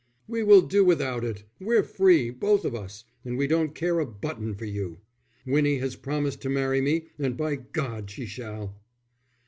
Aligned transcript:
"We 0.27 0.41
will 0.41 0.61
do 0.63 0.83
without 0.83 1.23
it; 1.23 1.43
we're 1.59 1.83
free, 1.83 2.31
both 2.31 2.65
of 2.65 2.73
us, 2.73 3.03
and 3.23 3.37
we 3.37 3.45
don't 3.45 3.75
care 3.75 3.99
a 3.99 4.05
button 4.07 4.55
for 4.55 4.65
you. 4.65 4.97
Winnie 5.45 5.77
has 5.77 5.95
promised 5.95 6.41
to 6.41 6.49
marry 6.49 6.81
me, 6.81 7.09
and, 7.19 7.37
by 7.37 7.57
God, 7.57 8.09
she 8.09 8.25
shall." 8.25 8.81